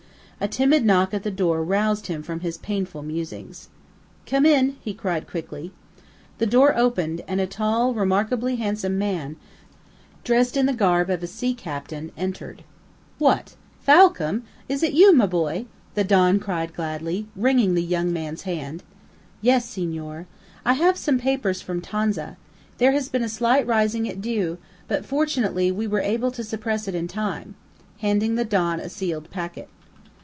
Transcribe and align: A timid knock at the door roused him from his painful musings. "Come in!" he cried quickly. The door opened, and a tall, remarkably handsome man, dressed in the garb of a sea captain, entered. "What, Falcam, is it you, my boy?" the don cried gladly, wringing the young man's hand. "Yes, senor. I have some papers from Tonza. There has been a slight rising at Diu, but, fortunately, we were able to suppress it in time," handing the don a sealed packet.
A 0.43 0.47
timid 0.47 0.83
knock 0.85 1.13
at 1.13 1.21
the 1.21 1.29
door 1.29 1.63
roused 1.63 2.07
him 2.07 2.23
from 2.23 2.39
his 2.39 2.57
painful 2.57 3.03
musings. 3.03 3.69
"Come 4.25 4.43
in!" 4.43 4.75
he 4.81 4.91
cried 4.91 5.27
quickly. 5.29 5.71
The 6.39 6.47
door 6.47 6.75
opened, 6.75 7.21
and 7.27 7.39
a 7.39 7.45
tall, 7.45 7.93
remarkably 7.93 8.55
handsome 8.55 8.97
man, 8.97 9.35
dressed 10.23 10.57
in 10.57 10.65
the 10.65 10.73
garb 10.73 11.11
of 11.11 11.21
a 11.21 11.27
sea 11.27 11.53
captain, 11.53 12.11
entered. 12.17 12.63
"What, 13.19 13.55
Falcam, 13.85 14.41
is 14.67 14.81
it 14.81 14.93
you, 14.93 15.13
my 15.13 15.27
boy?" 15.27 15.67
the 15.93 16.03
don 16.03 16.39
cried 16.39 16.73
gladly, 16.73 17.27
wringing 17.35 17.75
the 17.75 17.83
young 17.83 18.11
man's 18.11 18.41
hand. 18.41 18.81
"Yes, 19.43 19.69
senor. 19.69 20.25
I 20.65 20.73
have 20.73 20.97
some 20.97 21.19
papers 21.19 21.61
from 21.61 21.81
Tonza. 21.81 22.35
There 22.79 22.93
has 22.93 23.09
been 23.09 23.23
a 23.23 23.29
slight 23.29 23.67
rising 23.67 24.09
at 24.09 24.21
Diu, 24.21 24.57
but, 24.87 25.05
fortunately, 25.05 25.71
we 25.71 25.85
were 25.85 26.01
able 26.01 26.31
to 26.31 26.43
suppress 26.43 26.87
it 26.87 26.95
in 26.95 27.07
time," 27.07 27.53
handing 27.99 28.33
the 28.33 28.43
don 28.43 28.79
a 28.79 28.89
sealed 28.89 29.29
packet. 29.29 29.69